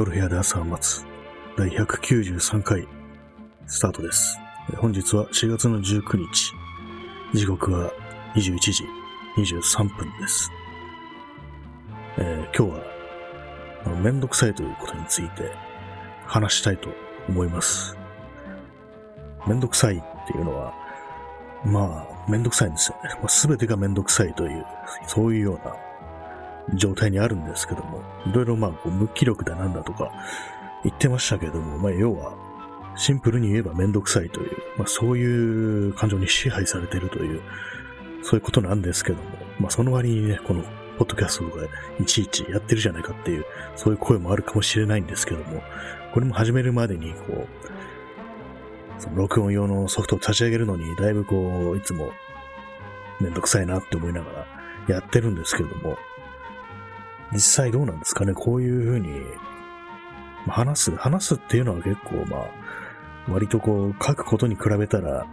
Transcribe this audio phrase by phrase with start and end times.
[0.00, 1.04] 夜部屋で朝を待つ
[1.58, 2.88] 第193回
[3.66, 4.38] スタートです。
[4.78, 6.52] 本日は4月の19日。
[7.34, 7.92] 時刻は
[8.34, 8.84] 21時
[9.36, 10.50] 23分です。
[12.16, 12.84] えー今日は
[13.84, 15.52] あのめんどくさいということについて
[16.24, 16.88] 話したいと
[17.28, 17.94] 思います。
[19.46, 20.72] めんどくさいっていうのは、
[21.62, 23.10] まあ、めんどくさいんですよね。
[23.20, 24.64] まあ、全てがめんどくさいという、
[25.06, 25.76] そういうような
[26.74, 30.12] 状態にあるんですけども、いろいろまあ、こう無気力だなんだとか
[30.84, 32.34] 言ってましたけども、まあ、要は、
[32.96, 37.40] シンプルに言えばめんどくさいという、まあ、そういう感情に支配されているという、
[38.22, 40.62] そういうことなんですけども、まあ、その割にね、この、
[40.98, 41.64] ポッドキャストとか
[41.98, 45.62] いちいちやってるじゃないかっていう、そういう声もあるかもしれないんですけども、
[46.12, 52.12] これも始めるまでに、こう、その録音用のソフトを立ち上げるのに、だいぶこう、いつも、
[53.18, 54.46] めんどくさいなって思いなが
[54.88, 55.96] らやってるんですけども、
[57.32, 59.08] 実際どうなんですかね、こういうふうに、
[60.46, 62.50] 話す、話すっていうのは結構まあ、
[63.28, 65.26] 割とこう、書くことに比べたら、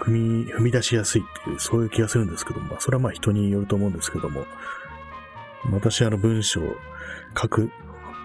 [0.00, 4.44] 踏み、踏み出しやすいっていう、そういう気がするんですけども、まあ、それはまあ人によると思うんですけども、
[5.70, 6.60] 私あの文章
[7.40, 7.70] 書く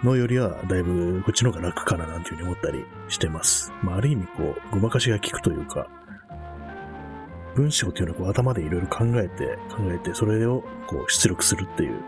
[0.04, 3.72] のよりは、だいぶこっちの方が楽かななんていうふうに思ったりしてます。
[3.84, 5.88] まあ、ある意味こう、ごまかしが効くというか、
[7.56, 12.02] 文章っていうのはこう頭でいろいろ考えて、考えて、それをこう出力するっていう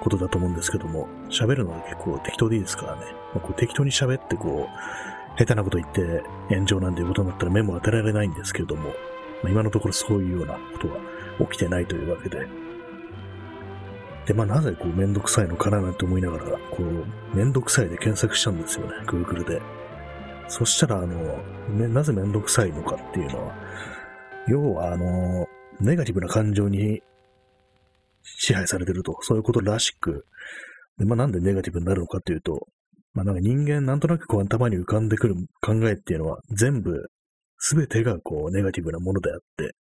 [0.00, 3.02] ことだと思うんですけども、喋るのは結構適当でいいですからね。
[3.34, 8.88] まあ、こう適当に喋ってこう、下手なこと言って炎上なんていうことになったら目も当てられないんですけれども、
[9.42, 10.96] まあ、今のところそういうようなことは
[11.50, 12.48] 起きてないというわけで。
[14.26, 19.62] で、まあなぜこうめんどくさいのかななんて思いながら、こう、めんどくさいで検索したんですよね、Google で。
[20.48, 21.06] そしたら、あの、
[21.68, 23.54] ねなぜめんどくさいのかっていうのは、
[24.48, 25.46] 要は、あの、
[25.80, 27.00] ネガティブな感情に
[28.22, 30.26] 支配されてると、そういうことらしく、
[30.98, 32.66] でまあ、なんでネガティブになるのかっていうと、
[33.14, 37.08] まあ、なんか人間なんとなくこう頭に浮かんでくる考えっていうのは全部、
[37.58, 39.74] すべてがこうネガティブなものであって、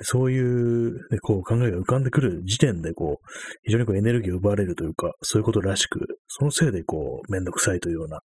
[0.00, 3.26] そういう、ね、こう考えが浮かんでくる時点でこう、
[3.64, 8.20] 非常にこうエネルギーを奪われるというか、そういうことらしく、そのせいでこう、めんどくさいというような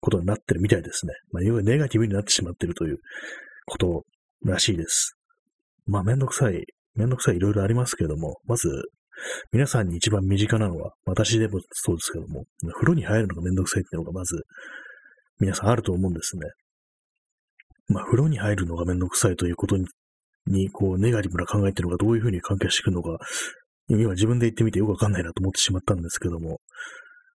[0.00, 1.12] ことになってるみたいですね。
[1.32, 2.98] まあ、要はネガティブになってしまってるという
[3.66, 4.04] こと
[4.50, 5.16] らしいです。
[5.86, 6.64] まあ、めんどくさい、
[6.94, 8.68] めんどくさいいろいろありますけども、まず、
[9.52, 14.42] 皆さんに一番身近なのは、私でもそうですけども、風呂に入るのがめんどくさいっていうのがまず、
[15.40, 16.42] 皆さんあると思うんですね。
[17.88, 19.76] まあ、風呂に入るのがめんどくさいということ
[20.46, 23.18] に、こう、ネガティブな考えっていうのがどういうふうに関係してくるのか、
[23.88, 26.60] 今自分で言ってみてよくわかんないなと思ってしまったんですけども、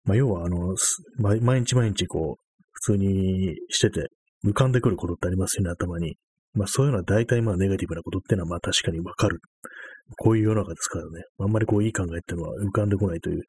[0.06, 0.75] まあ、要は、あの、
[1.18, 4.07] 毎日毎日こう、普通にしてて、
[4.45, 6.16] 浮かんでくることってありますよね、頭に。
[6.57, 9.40] まあそういうのは大体まあネガティブなことっていうのはまあ確かにわかる。
[10.18, 11.23] こういう世の中ですからね。
[11.40, 13.44] あんまりこういい考えっていうのは浮かんでこないという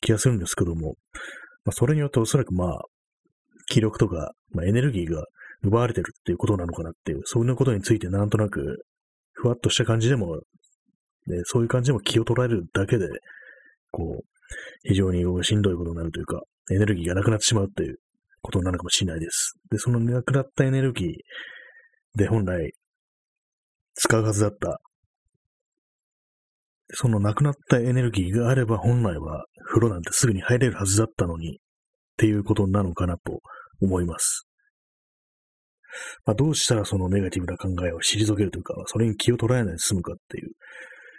[0.00, 0.96] 気がするんですけども、
[1.64, 2.80] まあそれによっておそらくまあ、
[3.68, 5.24] 気力とか、まあ、エネルギーが
[5.62, 8.84] 奪われてるっていうことなのかなっていう、そういうことについてなんとなく、
[9.32, 10.36] ふわっとした感じでも、
[11.26, 13.06] ね、そういう感じでも気を取られるだけで、
[13.90, 14.24] こう、
[14.84, 16.40] 非常にしんどいことになるというか、
[16.72, 17.96] エネルギーがなくなってしまうという
[18.40, 19.54] ことなのかもしれないです。
[19.70, 21.08] で、そのなくなったエネルギー
[22.18, 22.72] で本来
[23.94, 24.80] 使うはずだった、
[26.90, 31.60] そのなくなったエネルギーがあれば本来は風呂なんてすぐに入れるはずだったのにっ
[32.16, 33.40] ていうことなのかなと
[33.80, 34.46] 思います。
[36.24, 40.50] まあ、どうしたらそのネガティブな考えを退けるというか、それに気を取られないで済むかっていう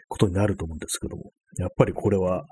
[0.09, 2.43] ことになると思うんですけども、やっぱりこれは、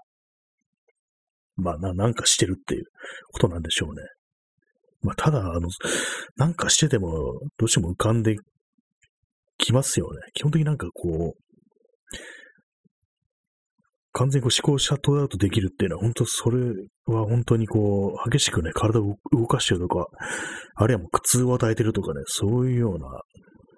[1.58, 2.86] まあな、なんかしてるっていう
[3.34, 4.04] ことなんでしょうね。
[5.08, 5.70] まあ、ただ、あの、
[6.36, 8.36] なんかしてても、どうしても浮かんで
[9.58, 10.20] きますよね。
[10.34, 11.42] 基本的になんかこう、
[14.12, 16.60] 完全にこう思考シャットアウトできるっていうのは、本当それ
[17.06, 20.08] は本当にこう、激しくね、体を動かしてるとか、
[20.76, 23.08] あるいはもう苦痛を与えてるとかね、そういうような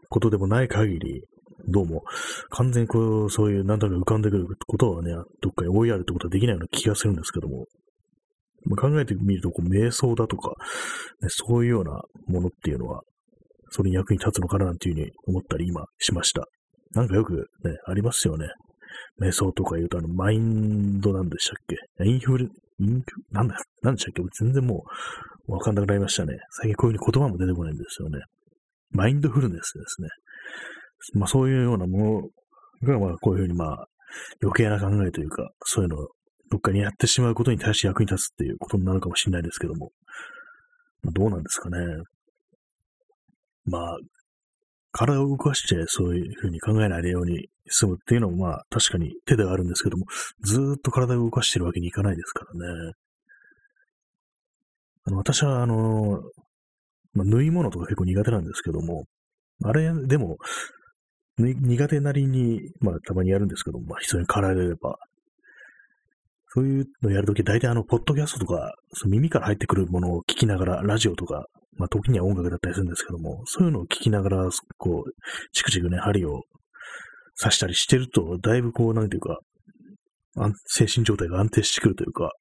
[0.10, 1.24] ことでもない限り、
[1.68, 2.02] どうも、
[2.50, 5.12] 完全にこう、そういうなんとなく浮かんでくることはね、
[5.42, 7.66] どっかに追いやるってことはできないような気がするんですけども、
[8.66, 10.54] まあ考えてみると、こう、瞑想だとか、
[11.22, 13.02] ね、そういうようなものっていうのは、
[13.72, 16.46] それに役に立つのかななんていうふうに思ったり今しました。
[16.94, 17.34] なんかよく
[17.64, 18.48] ね、ありますよね。
[19.22, 22.06] 瞑想とか言うと、あの、マインドなんでしたっけ？
[22.06, 24.24] インフル、インフなんだ、なんでしたっけ？
[24.44, 24.84] 全然も
[25.48, 26.38] う、わかんなくなりましたね。
[26.62, 28.20] 最近こういうふうに言葉も出てこないんですよね。
[28.92, 30.10] マインドフルネスですね。
[31.14, 32.22] まあそういうようなも
[32.82, 33.86] のが、まあこういうふうにまあ、
[34.42, 36.08] 余計な考えというか、そういうのを
[36.50, 39.92] どっかにやってしまうことに対して役に立つっていうことになるかもしれないですけども、
[41.04, 41.78] どうなんですかね。
[43.66, 43.98] まあ、
[44.92, 50.06] 体を動かしてそういうふうに考えないように済むっていうのもまあ確かに手ではあるんですけども、
[50.42, 52.94] ずっと体を動かしてるわけにいかないですからね。
[55.06, 56.22] あの私は、あの、
[57.14, 59.06] まあ、縫い物とか結構苦手なんですけども、
[59.64, 60.38] あれ、でも、
[61.38, 64.98] 苦手なりに、まあ、たまにやるんですけども、まあ、必要に駆られれば、
[66.56, 71.46] そういうのをやるとき、大体あの、ポッドキャストとか、その耳から入ってくるものを聞きながら、ラジオとか、
[71.78, 75.12] まあ、時には音楽だったりするんですけども、そういうのを聞きながら、こう、
[75.54, 76.42] チクチクね、針を
[77.42, 79.38] 刺したりしてると、だいぶこう、なんていうか、
[80.66, 82.32] 精神状態が安定してくるというか、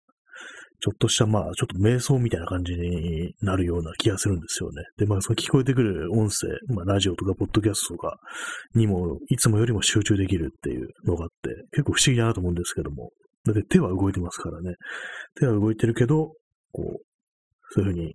[0.81, 4.85] ちょっとした、まあ、ちょっと瞑想みたいな感じになるような気がするんですよね。
[4.97, 8.17] で、まあ、その聞こえてくる音声、まあ、ラジオとか、ポッドキャストとか
[8.75, 13.11] にも、いつもよりも集中できるっていうのがあって、結構不思議だなと思うんですけども、
[13.45, 14.75] だって手は動いてますからね。
[15.39, 16.35] 手は動いてるけど、
[16.73, 17.03] こう、
[17.71, 18.15] そういうふうに、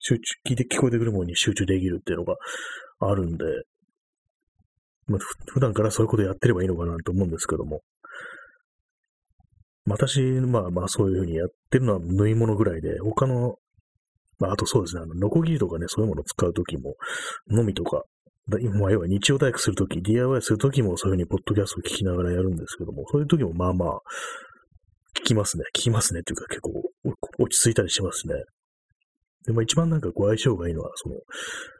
[0.00, 2.36] 集中、聞いて聞こえてくるものに集中できるっていうのが
[3.00, 3.44] あるんで、
[5.06, 5.18] まあ、
[5.52, 7.82] 普段からそういうことやってればいいのかなと思うんですけども、
[9.86, 13.56] 私、まあまあそういうふうにやってるのは縫い物ぐらいで、他の、
[14.38, 16.94] まああとそうですね、あの、ノコギリとかね、そういうものを使うときも、
[17.48, 18.02] のみとか、
[18.46, 23.98] まあ要は日曜大工するとき、DIY するときもそういうふうにポッドキャストを聞きながらやるんですけども、そういうときもまあまあ、
[25.18, 25.64] 聞きますね。
[25.74, 26.82] 聞きますねっていうか結構
[27.38, 28.34] 落ち着いたりしますね。
[29.46, 31.16] で、まあ一番なんかご相性がいいのは、その、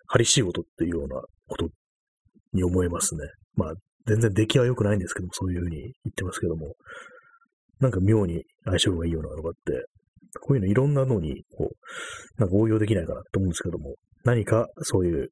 [0.07, 1.69] 針仕事っていうようなこと
[2.53, 3.21] に思えますね。
[3.57, 3.75] まあ
[4.07, 6.75] 全然出来は良くないんですけども、そういうふうに言ってますけども、
[7.81, 9.87] なんか妙に相性がいいようなのがあって、
[10.41, 13.95] こういうのいろんなのに、こう、なんか応用できないかなと思うんですけども、
[14.25, 15.31] 何かそういう、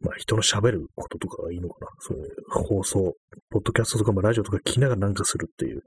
[0.00, 1.88] まあ人の喋ることとかがいいのかな。
[2.00, 3.14] そういう放送、
[3.50, 5.82] ポッドキャストとかもラジオとか聞きながらなんかするっていう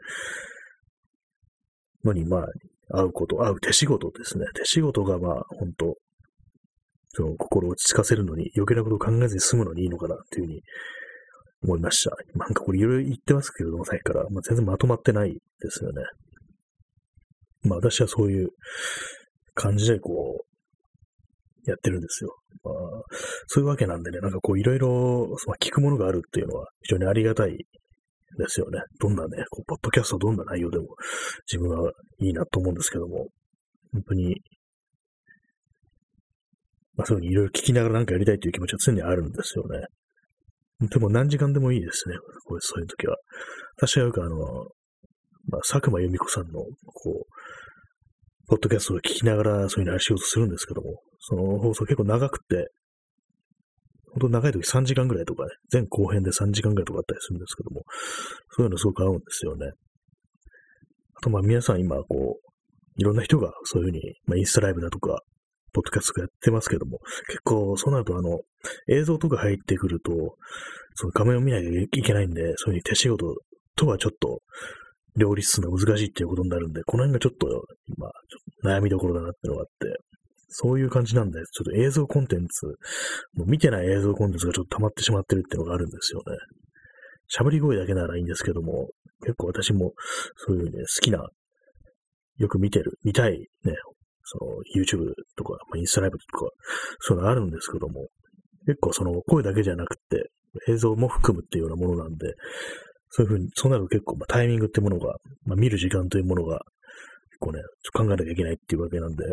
[2.04, 2.48] のに、まあ、
[3.00, 4.45] 会うこと、会う手仕事ですね。
[4.56, 5.95] 手仕事がまあ、本当
[7.18, 10.62] その心を落ち着かせるのに、余計なことを考えずに済むのにいいのかなっていうふうに
[11.63, 12.15] 思いました。
[12.36, 15.39] なんかこれいろいろ言ってますけれども、さっきから、まあ、全然まとまってないで
[15.69, 16.04] すよね。
[17.63, 18.50] まあ私はそういう
[19.56, 20.46] 感じでこう、
[21.71, 22.35] やってるんですよ。
[22.63, 22.75] まあ、
[23.47, 25.27] そういうわけなんでね、なんかこういろいろ
[25.61, 28.79] 聞くものがあるっていうのは非常にありがたいですよね。
[28.99, 30.87] どんなね、こうポッドキャストどんな内容でも
[31.51, 33.27] 自分はいいなと思うんですけども、
[33.93, 34.35] 本当に、
[36.95, 39.85] まあそういうふうにいろいろ聞きながらなんかやりたいという気持ちは常にあるんですよね。
[40.89, 42.15] でも何時間でもいいですね。
[42.45, 43.15] こうそういう時は。
[43.77, 44.37] 私はよくあの、
[45.49, 46.67] まあ、佐久間由美子さんの、こ
[47.05, 47.25] う、
[48.47, 52.71] ポッドキャストを聞きながらそういうのを仕事するんですけども、その放送結構長くて、
[54.13, 57.83] 本当長い時3時間ぐらいとかね、前後編で3時間ぐらいとかあったりするんですけども、
[58.51, 59.71] そういうのすごく合うんですよね。
[61.15, 62.47] あとまあ皆さん今こう、
[62.95, 65.19] いろんな人がそういうふうに、まあインスタライブだとか、
[65.73, 68.39] ポッドキャストやってますけども、結構、そうなると、あの、
[68.88, 70.38] 映像とか入ってくると、
[70.95, 73.35] その画面を見なきゃいけないんで、そういうふうに手仕事
[73.75, 74.41] とはちょっと、
[75.17, 77.47] 両立するのが難しいっていうことになるんで、この辺がちょっと、
[77.97, 79.97] まあ、悩みどころだなっていうのがあって、
[80.49, 82.65] そういう感じなんで、ちょっと映像コンテンツ、
[83.33, 86.37] もう見てない映像コンテンツがちょっと溜まってしまってるっていうのがあるんですよね。
[87.35, 88.89] 喋り声だけならいいんですけども、
[89.21, 89.94] 結構私も
[90.37, 91.27] そういうね、好きな、
[92.37, 93.73] よく見てる、見たいね、
[94.23, 96.51] その YouTube とか、まあ、インスタライブとか、
[96.99, 98.07] そういうのあるんですけども、
[98.65, 100.30] 結構その声だけじゃなくて、
[100.68, 102.33] 映像も含むっていうようなものなんで、
[103.09, 106.59] そういうふうに、そうなると結構、まあ、タイミングってものが、まあ、見る時間というものが、
[107.31, 107.61] 結構ね、
[107.94, 109.23] 考えなきゃいけないっていうわけなんで、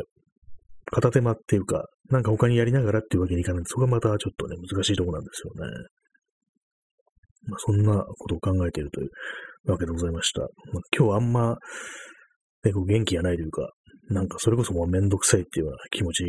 [0.87, 5.73] 片手間っていうか、なんか他にやりながらっていうわけにいかないんで、そこがまたちょっとね、難しいところなんですよね。
[7.47, 9.11] まあ、そんなことを考えているという
[9.71, 10.41] わけでございました。
[10.41, 10.49] まあ、
[10.97, 11.57] 今日あんま、
[12.65, 13.71] ね、こう元気がないというか、
[14.11, 16.25] なんかそれこそもうめんどくさいっていうような気持ち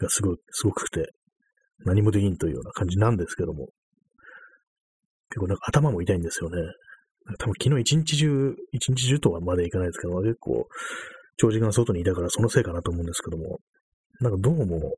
[0.00, 1.12] がすご、すごくて、
[1.84, 3.68] 何もできんというような感じなんですけども、
[5.30, 6.58] 結構なんか頭も痛いんですよね。
[7.38, 10.66] 多分昨日一日中、一日中とはまでいかないですけど、結構
[11.36, 13.58] 長時間外にいたからそのせいかなと思うんですけども、
[14.20, 14.96] なんかどうも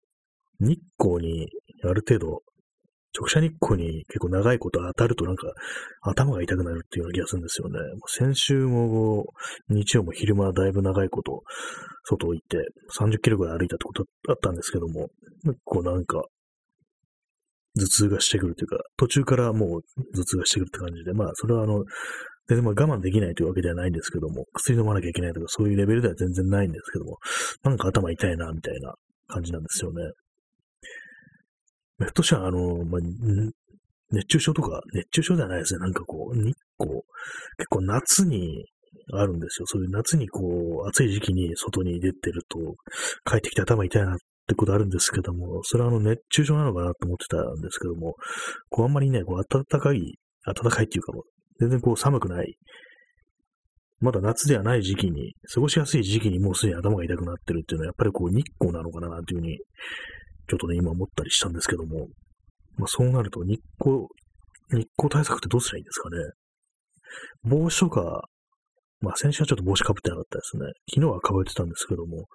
[0.60, 1.48] 日光に
[1.84, 2.42] ある程度
[3.18, 5.50] 直射日光に結構長いこと当たるとなんか
[6.02, 7.78] 頭が痛くなるっていうような気がするんですよね。
[8.08, 9.24] 先週も
[9.70, 11.42] 日曜も昼間だいぶ長いこと
[12.04, 12.58] 外を行って
[12.98, 15.08] 30キロぐらい歩いたってことあったんですけども、
[15.44, 16.24] 結構なんか
[17.78, 19.82] 頭痛がしてくるというか、途中からもう
[20.14, 21.84] 頭痛がしてくるって感じで、まあそれはあの、
[22.48, 27.18] 全然まあ我慢できないというわけではないんですけども、薬飲まなきゃいけないとかそういうレベルでは全然ないんですけども、
[27.62, 28.94] なんか頭痛いなみたいな
[29.28, 30.02] 感じなんですよね。
[31.98, 33.00] ひょっとした、あの、まあ、
[34.12, 35.80] 熱中症とか、熱中症ではないですね。
[35.80, 37.00] なんかこう、日光、
[37.56, 38.66] 結構夏に
[39.14, 39.66] あるんですよ。
[39.66, 40.42] そういう夏にこ
[40.84, 42.58] う、暑い時期に外に出てると、
[43.24, 48.14] 帰ってきて頭痛いなっってことあるんですけども、それはあの熱中症なのかなと思ってたんですけども、
[48.68, 51.22] こうあんまりね、こう暖かい、暖かいっていうかもう、
[51.58, 52.56] 全然こう寒くない
[54.00, 59.58] まだ夏ではない時期に、過ごしやすい時期にもうすでに頭が痛くなってるっていうのは、やっぱりこう日光なのかななんていうふうに、
[60.48, 62.08] ちょっとね、今思ったりしたんですけども、
[62.76, 64.06] まあそうなると日光、
[64.70, 66.16] 日光対策ってどうすればいいんですかね。
[67.44, 68.22] 帽子とか、
[69.00, 70.66] まあ先週はちょっと帽子かぶってなかったですね。
[70.94, 72.26] 昨日はかぶってたんですけども、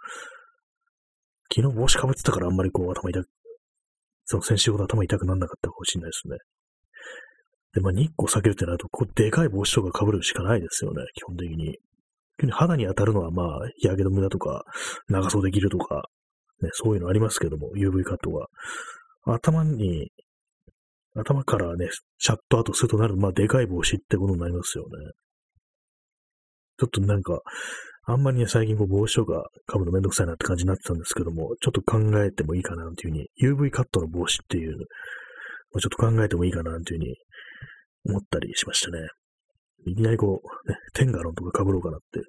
[1.54, 3.30] 昨日帽子かぶってたからあんまりこう頭痛く、
[4.26, 6.38] その先週ほど頭痛くならなかったかもしれないですね。
[7.74, 11.78] で、まあ日光避けるってなると、こうでかい帽子とか被るしかないですよね、基本的に。
[12.52, 14.64] 肌に当たるのはまあ、日焼け止めだとか、
[15.10, 16.04] 長袖着るとか、
[16.62, 18.48] ね、そういうのありますけども、UV カットが。
[19.26, 20.10] 頭に、
[21.16, 24.90] 頭からね、シャットアウトするとなるまあ、でかい帽子ってことになりますよね。
[26.80, 27.42] ちょっとなんか、
[28.04, 37.16] あんまりね、最近こう帽子とか被るのめんどくさいなって感じになってたんですけども、ちょっと考えてもいいかなっていうふうに、UV カットの帽子っていう、ちょっと考えてもいいかなっていうふうに
[38.10, 39.08] 思ったりしましたね。
[39.86, 42.22] いきなりこう、ね、テンガロンとか被ろうかなって、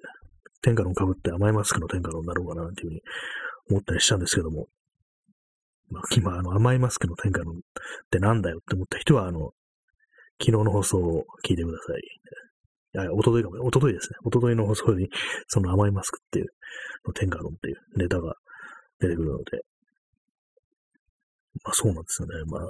[0.61, 3.01] テンガロン被って甘いマスクのテンガロンになろうかなっていうふうに
[3.71, 4.67] 思ったりしたんですけども、
[5.89, 7.59] まあ、今、あの、甘いマスクのテンガロンっ
[8.09, 9.51] てなんだよって思った人は、あの、
[10.39, 12.01] 昨日の放送を聞いてください。
[12.95, 14.17] いや、おとといかも、おとといですね。
[14.23, 15.09] おとといの放送に、
[15.47, 16.47] その甘いマスクっていう、
[17.07, 18.35] のテンガロンっていうネタが
[18.99, 19.43] 出てくるので、
[21.63, 22.33] まあそうなんですよね。
[22.45, 22.61] まあ、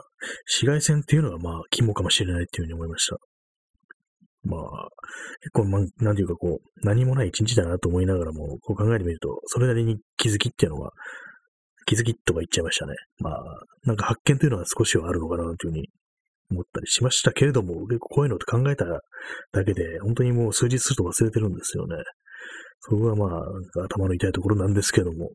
[0.45, 3.17] 紫外線っていうのはまあ肝かもしれないっていうふうに思いました。
[4.45, 4.89] まあ、
[5.39, 10.91] 結構、まあ、なんていうかこう、何もない一日だなと思いながらも、こう考えてみると、それなりに気づきっていうのは、
[11.85, 12.93] 気づきとか言っちゃいましたね。
[13.19, 13.43] まあ、
[13.85, 15.87] なんか発見というのは少しはあるのかなというふうに
[16.53, 21.95] 思ったりしましたけれども、結構こういうのって考えただけで、本当にもう数日すると忘れてるんですよね。
[22.79, 25.31] そこがまあ、頭の痛いところなんですけども、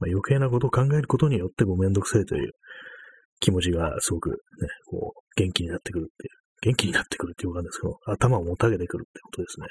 [0.00, 2.50] まあ、余計なことを考えることによってごめんどくさいという
[3.40, 4.36] 気持ちがすごくね、
[4.86, 9.66] こう、元気になってくるっていう、元気になってくるっていうかんですけど、頭をもたげてくるってことですね。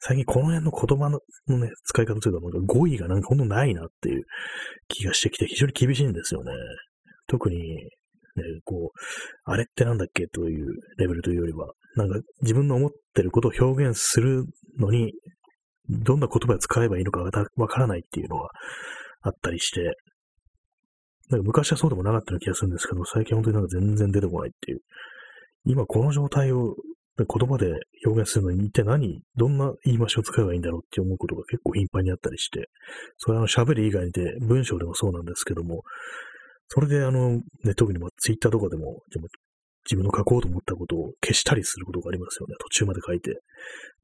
[0.00, 1.18] 最近この辺の言葉の
[1.58, 4.24] ね、使い方というか、なんか語彙がなんかほんとないなっていう
[4.86, 6.52] 気がしてきて、非常に厳しいんですよね。
[7.26, 7.90] 特に、
[8.64, 10.66] こう、あれってなんだっけという
[10.98, 14.44] レベルというよりは、なんか自分の思ってることを表現する
[14.78, 15.12] のに、
[15.88, 17.20] どんな言葉を使えばいいのか
[17.56, 18.48] わからないっていうのが
[19.22, 19.96] あったりして、
[21.30, 24.80] なんか昔はそうでもなかったような気がするんですけど、最近本当になんか全然出てこないっていう。
[25.64, 26.74] 今この状態を
[27.18, 27.72] 言葉で
[28.06, 32.68] 表現するのに一体何、どんな言い回しを使えばいいんだろうって思うことが結構頻繁にあったりして、
[33.16, 35.82] それはあの喋る以外で文章でもそうなんですけども、
[36.68, 39.28] それであの、ね、特にまあツイッターとかでも、でも
[39.88, 42.54] 自分の書こうと思ったことを消したりすることがありますよね。
[42.60, 43.40] 途中まで書いて。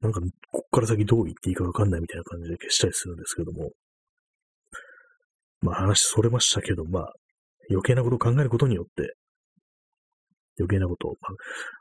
[0.01, 0.19] なんか、
[0.51, 3.71] こっから先どう言っていいかわかんないみたいな感じで消したりするんですけども。
[5.61, 7.13] まあ話それましたけど、まあ、
[7.69, 9.15] 余計なことを考えることによって、
[10.59, 11.31] 余計なことを、まあ、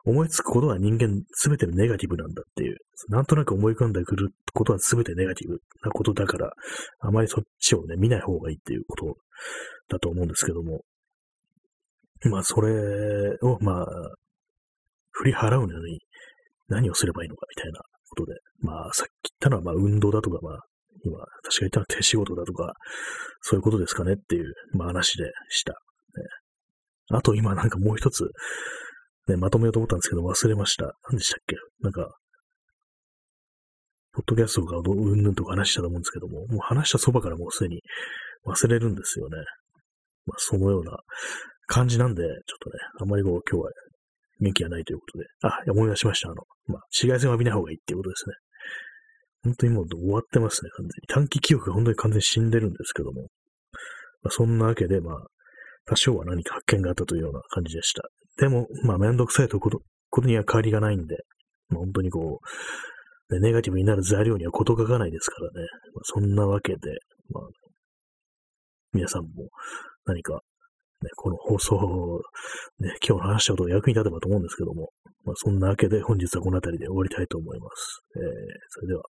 [0.04, 2.76] 思いつくことは人間すべてネガティブなんだっていう、
[3.08, 6.52] なんとなく思い浮かんでくることはすべてネガティブなことだから、
[7.00, 9.16] あまりそっちをね、見ない方がいいっていうこと
[9.88, 10.82] だと思うんですけども、
[12.30, 13.86] まあ、それを、まあ、
[15.10, 16.00] 振り払うのに
[16.68, 20.58] 何をすればいいのかみたいなことで、まあ、さっき言ったのは、まあ、運動だとか、まあ、
[21.04, 21.28] 今、確か
[21.60, 22.72] 言ったのは手仕事だとか、
[23.42, 25.74] そういうことですかねっていう、まあ、話でした。
[27.10, 28.30] あと今なんかもう一つ、
[29.28, 30.92] ね、まとめようと思ったんですけど忘れました。
[31.10, 31.56] 何でしたっけ？
[31.80, 32.14] なんか、
[34.12, 37.80] ポッドキャストとかうんぬんとか話したと思うんですけども、もう話したそばからもうすでに
[38.46, 39.38] 忘れるんですよね。
[40.26, 40.96] まあ、そのような
[41.66, 43.70] 感じなんで、ちょっとね、あんまりこう今日は
[44.40, 46.28] 元気がないということで、あ、思い出しました。
[46.28, 48.34] あの、まあ、紫外線を浴びない方がいいっていうことですね。
[49.44, 50.92] 本当にもう終わってますね、完全に。
[51.08, 53.22] 短期記憶が本当に完全に死んでるんですけども。
[54.22, 55.16] まあ、そんなわけで、まあ、
[55.86, 58.08] 多少は何か発見があったというような感じでした。
[58.38, 61.16] でも、まあ、めんどくさいとことことには変わりがないんで、
[61.68, 62.40] まあ、本当にこ
[63.30, 65.68] う、ネガティブになる材料には事欠かないですからね。
[65.94, 66.78] まあ、そんなわけで、
[67.30, 67.44] まあ、
[68.92, 69.48] 皆さんも
[70.06, 70.40] 何か
[71.04, 72.22] ね、この放送、
[72.78, 74.90] ね、今日の話したことが役に立てばと思うんですけども、
[75.24, 78.00] まあ、そんなわけで本日はこの辺りで終わりたいと思います。
[78.16, 78.22] えー、
[78.68, 79.02] それでは、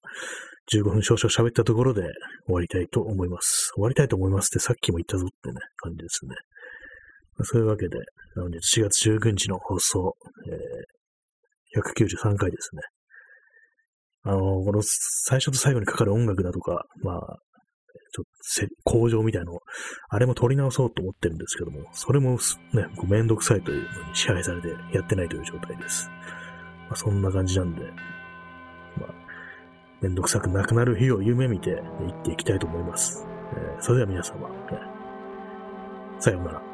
[0.71, 2.01] 15分少々喋ったところで
[2.45, 3.71] 終わりたいと思います。
[3.75, 6.35] 終わりたいと思いますってさっきも言ったぞってね、感じですね。
[7.37, 7.97] ま、そういうわけで、
[8.35, 10.15] 本日4月19日の放送、
[10.47, 12.81] えー、193回ですね。
[14.25, 17.37] あの、この最初と最後にかかる音楽だとか、まあ、
[18.13, 19.59] ちょっと工場みたいのを、
[20.09, 22.37] あれも取り直そうと思ってるんですけども、それも
[22.73, 26.09] ね、こうめんどくさいというのに支配されてやってないという状態です。
[26.87, 29.13] まあ、そんな感じなんで、まあ、
[30.01, 33.25] めんどくさくなくなる日を夢見て、ね、行っていきたいと思います。
[33.55, 34.55] えー、それでは皆様、ね、
[36.19, 36.72] さようなら。